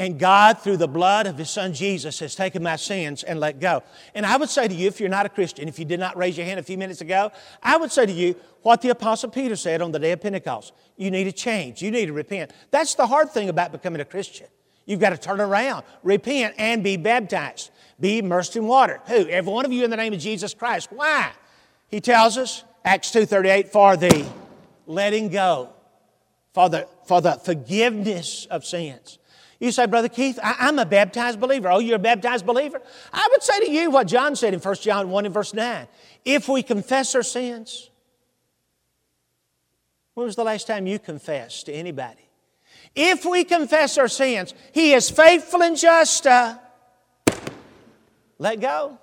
[0.01, 3.59] And God, through the blood of His Son Jesus, has taken my sins and let
[3.59, 3.83] go.
[4.15, 6.17] And I would say to you, if you're not a Christian, if you did not
[6.17, 7.33] raise your hand a few minutes ago,
[7.63, 10.73] I would say to you what the Apostle Peter said on the day of Pentecost.
[10.97, 11.83] You need to change.
[11.83, 12.53] You need to repent.
[12.71, 14.47] That's the hard thing about becoming a Christian.
[14.87, 17.71] You've got to turn around, repent, and be baptized.
[18.01, 19.01] Be immersed in water.
[19.07, 19.29] Who?
[19.29, 20.89] Every one of you in the name of Jesus Christ.
[20.93, 21.33] Why?
[21.89, 24.27] He tells us, Acts 2.38, for the
[24.87, 25.71] letting go,
[26.55, 29.19] for the, for the forgiveness of sins.
[29.61, 31.69] You say, Brother Keith, I, am a baptized believer.
[31.69, 32.81] Oh, you're a baptized believer?
[33.13, 35.89] I would say to you what John said in 1 John 1 and verse 9.
[36.25, 37.91] If we confess our sins,
[40.15, 42.29] when was the last time you confessed to anybody?
[42.95, 46.27] If we confess our sins, He is faithful and just.
[48.39, 48.99] Let go.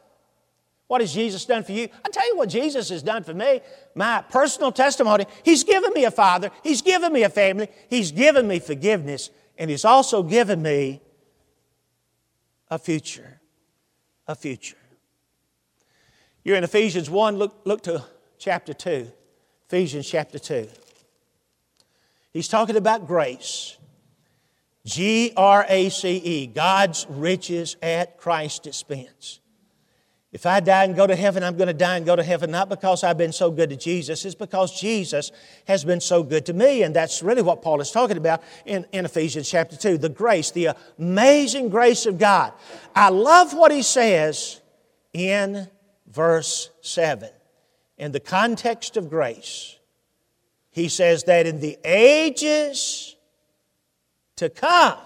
[0.87, 1.89] What has Jesus done for you?
[2.05, 3.61] i tell you what Jesus has done for me.
[3.95, 5.25] My personal testimony.
[5.43, 6.51] He's given me a father.
[6.63, 7.69] He's given me a family.
[7.89, 9.29] He's given me forgiveness.
[9.57, 11.01] And He's also given me
[12.69, 13.39] a future.
[14.27, 14.77] A future.
[16.43, 17.37] You're in Ephesians 1.
[17.37, 18.03] Look, look to
[18.37, 19.11] chapter 2.
[19.67, 20.67] Ephesians chapter 2.
[22.31, 23.77] He's talking about grace.
[24.85, 29.39] G R A C E, God's riches at Christ's expense.
[30.35, 32.51] If I die and go to heaven, I'm going to die and go to heaven
[32.51, 35.31] not because I've been so good to Jesus, it's because Jesus
[35.65, 36.83] has been so good to me.
[36.83, 40.51] And that's really what Paul is talking about in, in Ephesians chapter 2 the grace,
[40.51, 42.51] the amazing grace of God.
[42.93, 44.59] I love what he says
[45.13, 45.69] in
[46.05, 47.29] verse 7.
[47.97, 49.79] In the context of grace,
[50.69, 53.15] he says that in the ages
[54.35, 54.97] to come,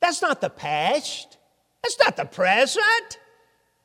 [0.00, 1.38] that's not the past,
[1.82, 3.20] that's not the present.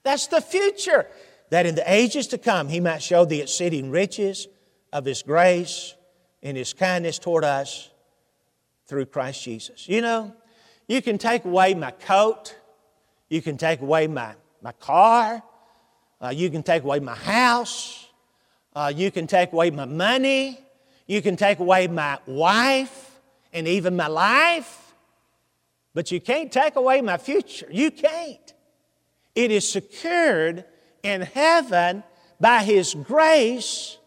[0.04, 1.08] That's the future.
[1.50, 4.48] That in the ages to come he might show the exceeding riches
[4.94, 5.96] of his grace
[6.44, 7.90] and his kindness toward us
[8.88, 9.88] through Christ Jesus.
[9.88, 10.36] You know,
[10.88, 12.56] you can take away my coat,
[13.30, 15.44] you can take away my, my car,
[16.22, 18.08] uh, you can take away my house,
[18.76, 20.60] uh, you can take away my money,
[21.08, 23.20] you can take away my wife
[23.54, 24.94] and even my life,
[25.94, 27.68] but you can't take away my future.
[27.72, 28.54] You can't.
[29.36, 30.66] It is secured
[31.04, 32.04] in heaven
[32.40, 33.98] by His grace.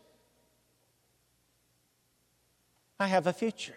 [2.98, 3.76] I have a future.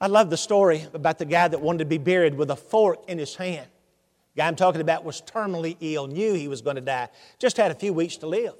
[0.00, 3.08] I love the story about the guy that wanted to be buried with a fork
[3.08, 3.66] in his hand.
[4.34, 7.56] The guy I'm talking about was terminally ill, knew he was going to die, just
[7.56, 8.54] had a few weeks to live.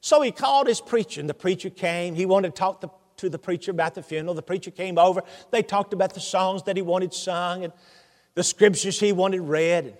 [0.00, 2.14] So he called his preacher, and the preacher came.
[2.14, 4.34] He wanted to talk to, to the preacher about the funeral.
[4.34, 5.22] The preacher came over.
[5.50, 7.72] They talked about the songs that he wanted sung and
[8.34, 9.98] the scriptures he wanted read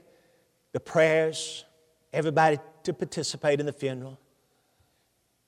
[0.76, 1.64] the prayers,
[2.12, 4.20] everybody to participate in the funeral.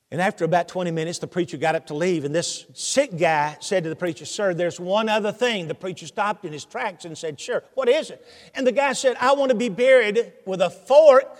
[0.09, 3.55] And after about 20 minutes, the preacher got up to leave, and this sick guy
[3.59, 5.67] said to the preacher, Sir, there's one other thing.
[5.67, 8.25] The preacher stopped in his tracks and said, Sure, what is it?
[8.55, 11.37] And the guy said, I want to be buried with a fork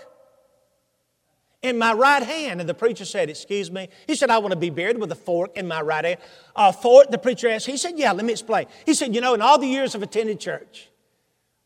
[1.64, 2.60] in my right hand.
[2.60, 3.90] And the preacher said, Excuse me?
[4.06, 6.20] He said, I want to be buried with a fork in my right hand.
[6.56, 7.10] A fork?
[7.10, 7.66] The preacher asked.
[7.66, 8.68] He said, Yeah, let me explain.
[8.86, 10.90] He said, You know, in all the years of attending church,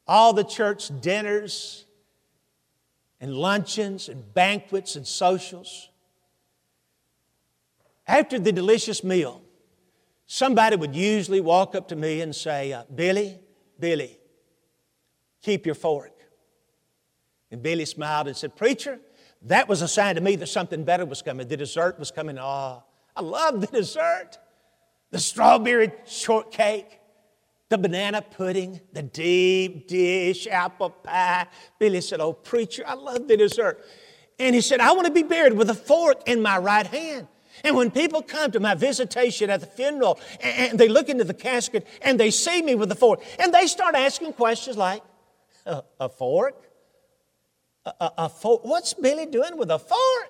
[0.08, 1.83] all the church dinners,
[3.24, 5.88] and luncheons and banquets and socials.
[8.06, 9.42] After the delicious meal,
[10.28, 13.40] somebody would usually walk up to me and say, uh, Billy,
[13.80, 14.20] Billy,
[15.42, 16.12] keep your fork.
[17.50, 19.00] And Billy smiled and said, Preacher,
[19.44, 21.48] that was a sign to me that something better was coming.
[21.48, 22.38] The dessert was coming.
[22.38, 22.84] Oh,
[23.16, 24.38] I love the dessert.
[25.12, 27.00] The strawberry shortcake,
[27.74, 31.48] the banana pudding, the deep dish apple pie.
[31.80, 33.84] Billy said, Oh, preacher, I love the dessert.
[34.38, 37.28] And he said, I want to be buried with a fork in my right hand.
[37.64, 41.34] And when people come to my visitation at the funeral and they look into the
[41.34, 45.02] casket and they see me with a fork and they start asking questions like,
[45.66, 46.56] A, a fork?
[47.86, 48.64] A, a, a fork?
[48.66, 50.30] What's Billy doing with a fork?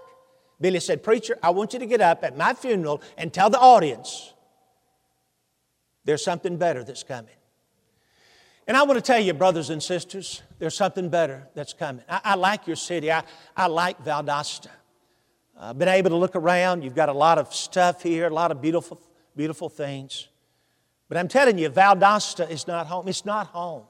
[0.61, 3.59] Billy said, Preacher, I want you to get up at my funeral and tell the
[3.59, 4.32] audience
[6.05, 7.35] there's something better that's coming.
[8.67, 12.03] And I want to tell you, brothers and sisters, there's something better that's coming.
[12.07, 13.11] I, I like your city.
[13.11, 13.23] I,
[13.57, 14.69] I like Valdosta.
[15.59, 16.83] I've been able to look around.
[16.83, 18.99] You've got a lot of stuff here, a lot of beautiful,
[19.35, 20.29] beautiful things.
[21.09, 23.07] But I'm telling you, Valdosta is not home.
[23.07, 23.83] It's not home.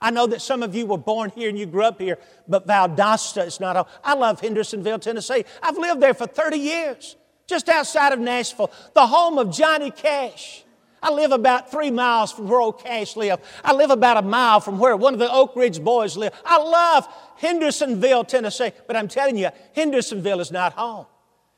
[0.00, 2.66] I know that some of you were born here and you grew up here, but
[2.66, 3.86] Valdosta is not home.
[4.02, 5.44] I love Hendersonville, Tennessee.
[5.62, 10.63] I've lived there for 30 years, just outside of Nashville, the home of Johnny Cash.
[11.04, 13.42] I live about three miles from where old Cash lived.
[13.62, 16.32] I live about a mile from where one of the Oak Ridge boys live.
[16.46, 21.04] I love Hendersonville, Tennessee, but I'm telling you, Hendersonville is not home.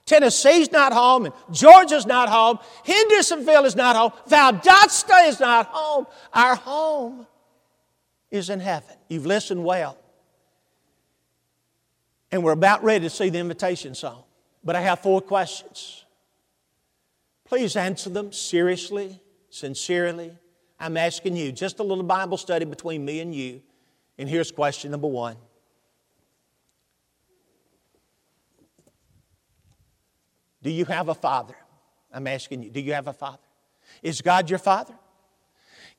[0.04, 2.58] Tennessee's not home, and Georgia's not home.
[2.84, 4.10] Hendersonville is not home.
[4.28, 6.08] Valdosta is not home.
[6.32, 7.24] Our home
[8.32, 8.96] is in heaven.
[9.08, 9.96] You've listened well.
[12.32, 14.24] And we're about ready to see the invitation song.
[14.64, 16.04] But I have four questions.
[17.44, 19.20] Please answer them seriously
[19.56, 20.36] sincerely,
[20.78, 23.62] I'm asking you, just a little Bible study between me and you.
[24.18, 25.36] And here's question number one
[30.62, 31.56] Do you have a father?
[32.12, 33.38] I'm asking you, do you have a father?
[34.02, 34.94] Is God your father?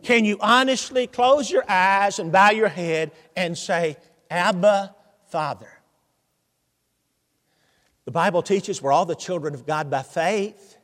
[0.03, 3.97] Can you honestly close your eyes and bow your head and say,
[4.29, 4.95] Abba,
[5.29, 5.69] Father?
[8.05, 10.77] The Bible teaches we're all the children of God by faith.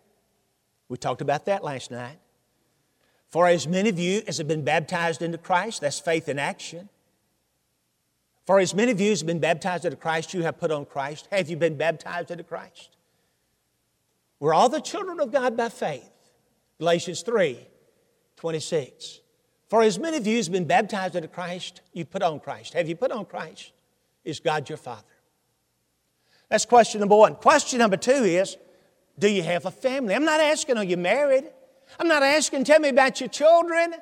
[0.90, 2.18] We talked about that last night.
[3.34, 6.88] For as many of you as have been baptized into Christ, that's faith in action.
[8.46, 10.86] For as many of you as have been baptized into Christ, you have put on
[10.86, 11.28] Christ.
[11.32, 12.96] Have you been baptized into Christ?
[14.40, 16.12] We're all the children of God by faith.
[16.78, 17.58] Galatians 3
[18.36, 19.22] 26.
[19.68, 22.76] For as many of you as have been baptized into Christ, you put on Christ.
[22.76, 23.72] Have you put on Christ?
[24.24, 25.02] Is God your Father?
[26.50, 27.34] That's question number one.
[27.34, 28.58] Question number two is
[29.18, 30.14] Do you have a family?
[30.14, 31.46] I'm not asking, Are you married?
[32.00, 33.96] I'm not asking, Tell me about your children.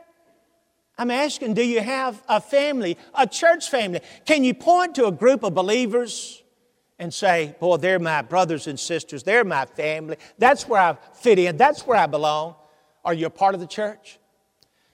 [0.98, 4.02] I'm asking, Do you have a family, a church family?
[4.26, 6.44] Can you point to a group of believers
[7.00, 10.18] and say, Boy, they're my brothers and sisters, they're my family.
[10.38, 12.56] That's where I fit in, that's where I belong.
[13.04, 14.20] Are you a part of the church?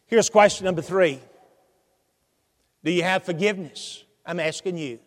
[0.05, 1.19] Here's question number three
[2.83, 4.03] Do you have forgiveness?
[4.25, 4.99] I'm asking you.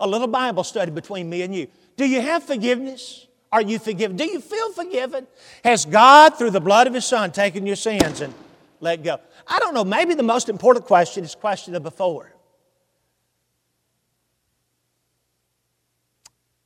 [0.00, 1.68] A little Bible study between me and you.
[1.96, 3.27] Do you have forgiveness?
[3.50, 4.16] Are you forgiven?
[4.16, 5.26] Do you feel forgiven?
[5.64, 8.34] Has God, through the blood of His Son, taken your sins and
[8.80, 9.18] let go?
[9.46, 9.84] I don't know.
[9.84, 12.32] Maybe the most important question is question number four.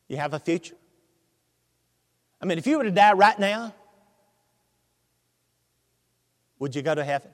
[0.09, 0.75] You have a future?
[2.41, 3.73] I mean, if you were to die right now,
[6.59, 7.31] would you go to heaven?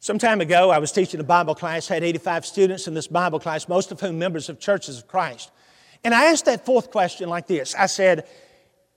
[0.00, 3.38] Some time ago, I was teaching a Bible class, had 85 students in this Bible
[3.38, 5.50] class, most of whom members of churches of Christ.
[6.04, 8.26] And I asked that fourth question like this I said,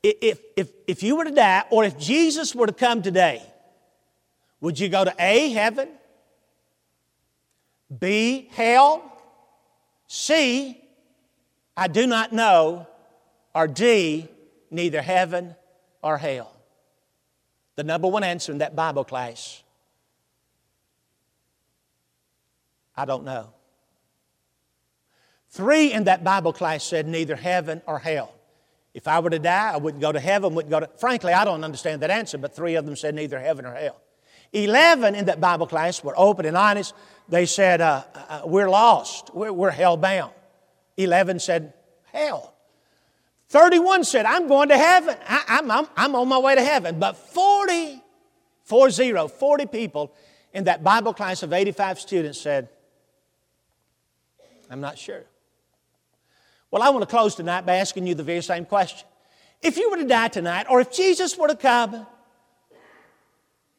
[0.02, 3.43] if, if, if you were to die, or if Jesus were to come today,
[4.62, 5.89] would you go to A, heaven,
[7.97, 9.04] B, hell,
[10.08, 10.80] C,
[11.76, 12.88] I do not know,
[13.54, 14.28] or D,
[14.72, 15.56] neither heaven
[16.02, 16.56] or hell?
[17.76, 19.64] The number one answer in that Bible class
[23.00, 23.54] I don't know.
[25.50, 28.34] Three in that Bible class said neither heaven or hell.
[28.93, 30.88] If I were to die, I wouldn't go to heaven, wouldn't go to.
[30.97, 34.00] Frankly, I don't understand that answer, but three of them said neither heaven or hell.
[34.52, 36.93] Eleven in that Bible class were open and honest.
[37.28, 40.34] They said, uh, uh, We're lost, we're, we're hell bound.
[40.97, 41.74] Eleven said,
[42.12, 42.54] Hell.
[43.50, 45.16] 31 said, I'm going to heaven.
[45.28, 47.00] I, am I'm, I'm on my way to heaven.
[47.00, 48.00] But 40,
[48.66, 50.14] 40, 40 people
[50.54, 52.70] in that Bible class of 85 students said,
[54.70, 55.24] I'm not sure.
[56.72, 59.07] Well, I want to close tonight by asking you the very same question.
[59.61, 62.05] If you were to die tonight, or if Jesus were to come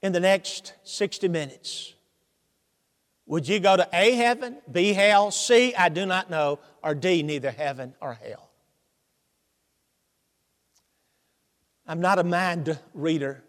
[0.03, 1.95] in the next 60 minutes,
[3.26, 7.22] would you go to A, heaven, B, hell, C, I do not know, or D,
[7.22, 8.51] neither heaven or hell?
[11.86, 13.43] I'm not a mind reader.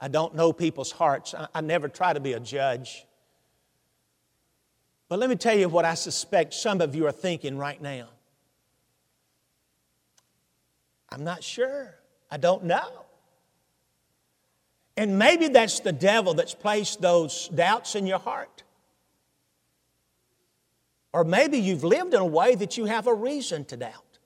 [0.00, 1.34] I don't know people's hearts.
[1.34, 3.06] I, I never try to be a judge.
[5.12, 8.08] But let me tell you what I suspect some of you are thinking right now.
[11.10, 11.94] I'm not sure.
[12.30, 13.04] I don't know.
[14.96, 18.62] And maybe that's the devil that's placed those doubts in your heart.
[21.12, 24.18] Or maybe you've lived in a way that you have a reason to doubt.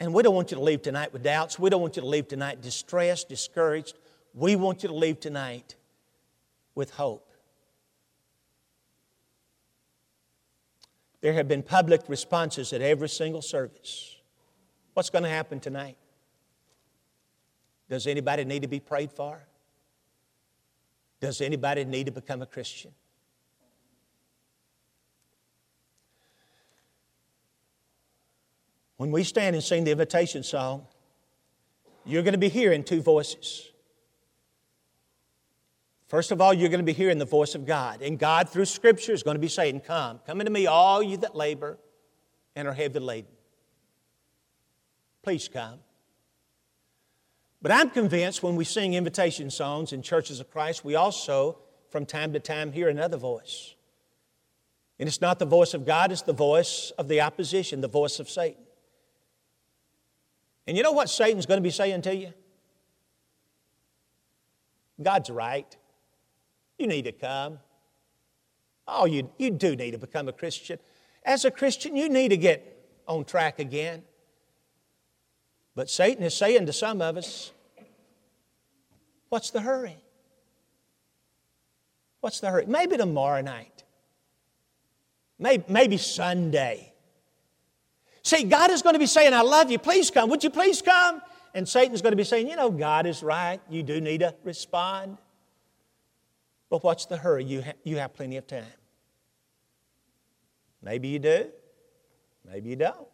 [0.00, 1.58] And we don't want you to leave tonight with doubts.
[1.58, 3.98] We don't want you to leave tonight distressed, discouraged.
[4.32, 5.74] We want you to leave tonight
[6.74, 7.33] with hope.
[11.24, 14.14] There have been public responses at every single service.
[14.92, 15.96] What's going to happen tonight?
[17.88, 19.40] Does anybody need to be prayed for?
[21.20, 22.90] Does anybody need to become a Christian?
[28.98, 30.86] When we stand and sing the invitation song,
[32.04, 33.70] you're going to be hearing two voices.
[36.14, 38.00] First of all, you're going to be hearing the voice of God.
[38.00, 41.16] And God, through Scripture, is going to be saying, Come, come unto me, all you
[41.16, 41.76] that labor
[42.54, 43.32] and are heavy laden.
[45.24, 45.80] Please come.
[47.60, 51.58] But I'm convinced when we sing invitation songs in churches of Christ, we also,
[51.88, 53.74] from time to time, hear another voice.
[55.00, 58.20] And it's not the voice of God, it's the voice of the opposition, the voice
[58.20, 58.62] of Satan.
[60.68, 62.32] And you know what Satan's going to be saying to you?
[65.02, 65.76] God's right.
[66.78, 67.58] You need to come.
[68.86, 70.78] Oh, you, you do need to become a Christian.
[71.24, 72.70] As a Christian, you need to get
[73.06, 74.02] on track again.
[75.74, 77.52] But Satan is saying to some of us,
[79.30, 79.96] What's the hurry?
[82.20, 82.66] What's the hurry?
[82.66, 83.82] Maybe tomorrow night.
[85.38, 86.92] Maybe, maybe Sunday.
[88.22, 89.78] See, God is going to be saying, I love you.
[89.78, 90.30] Please come.
[90.30, 91.20] Would you please come?
[91.52, 93.60] And Satan's going to be saying, You know, God is right.
[93.68, 95.18] You do need to respond.
[96.74, 97.44] But what's the hurry?
[97.44, 98.64] You, ha- you have plenty of time.
[100.82, 101.46] Maybe you do.
[102.44, 103.06] Maybe you don't.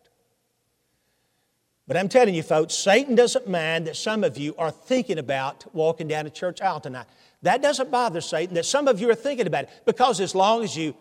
[1.86, 5.66] But I'm telling you, folks, Satan doesn't mind that some of you are thinking about
[5.74, 7.04] walking down a church aisle tonight.
[7.42, 10.64] That doesn't bother Satan that some of you are thinking about it because as long
[10.64, 10.96] as you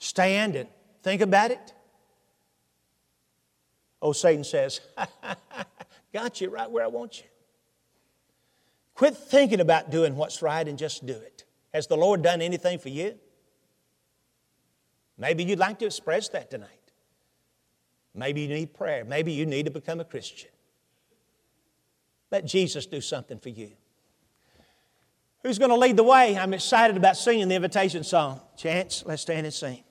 [0.00, 0.68] stand and
[1.04, 1.72] think about it,
[4.02, 4.80] oh, Satan says,
[6.12, 7.26] Got you right where I want you.
[8.94, 11.39] Quit thinking about doing what's right and just do it.
[11.72, 13.14] Has the Lord done anything for you?
[15.16, 16.68] Maybe you'd like to express that tonight.
[18.14, 19.04] Maybe you need prayer.
[19.04, 20.50] Maybe you need to become a Christian.
[22.30, 23.72] Let Jesus do something for you.
[25.42, 26.36] Who's going to lead the way?
[26.36, 28.40] I'm excited about singing the invitation song.
[28.56, 29.82] Chance, let's stand and sing.